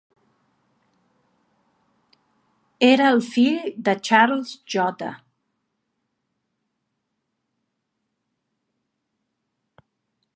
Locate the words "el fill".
3.17-3.59